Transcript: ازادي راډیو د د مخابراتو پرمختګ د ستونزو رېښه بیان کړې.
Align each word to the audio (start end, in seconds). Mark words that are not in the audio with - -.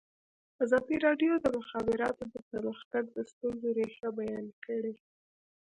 ازادي 0.63 0.97
راډیو 1.05 1.33
د 1.39 1.41
د 1.43 1.45
مخابراتو 1.57 2.23
پرمختګ 2.49 3.03
د 3.15 3.17
ستونزو 3.31 3.67
رېښه 3.77 4.09
بیان 4.19 4.45
کړې. 4.65 4.93